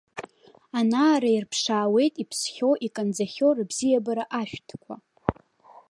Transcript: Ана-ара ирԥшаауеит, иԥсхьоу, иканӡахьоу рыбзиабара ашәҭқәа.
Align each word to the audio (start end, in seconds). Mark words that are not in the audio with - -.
Ана-ара 0.79 1.29
ирԥшаауеит, 1.31 2.13
иԥсхьоу, 2.23 2.73
иканӡахьоу 2.85 3.51
рыбзиабара 3.57 4.23
ашәҭқәа. 4.39 4.95